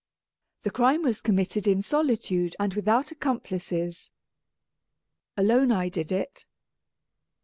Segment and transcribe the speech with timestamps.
[0.63, 4.09] The crime was committed in solitude and without accomplices.
[5.37, 6.47] Alone I did it.